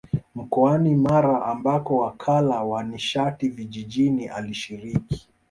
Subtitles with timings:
[0.35, 5.29] Mkoani Mara ambako Wakala wa Nishati Vijijini alishiriki